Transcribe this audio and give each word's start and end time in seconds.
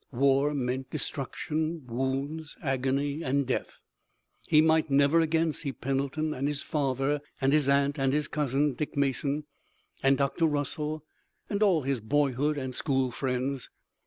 War 0.11 0.55
meant 0.55 0.89
destruction, 0.89 1.83
wounds, 1.85 2.57
agony 2.63 3.21
and 3.21 3.45
death. 3.45 3.77
He 4.47 4.59
might 4.59 4.89
never 4.89 5.19
again 5.19 5.51
see 5.51 5.71
Pendleton 5.71 6.33
and 6.33 6.47
his 6.47 6.63
father 6.63 7.21
and 7.39 7.53
his 7.53 7.69
aunt 7.69 7.99
and 7.99 8.11
his 8.11 8.27
cousin, 8.27 8.73
Dick 8.73 8.97
Mason, 8.97 9.43
and 10.01 10.17
Dr. 10.17 10.47
Russell 10.47 11.03
and 11.51 11.61
all 11.61 11.83
his 11.83 12.01
boyhood 12.01 12.57
and 12.57 12.73
school 12.73 13.11
friends. 13.11 13.69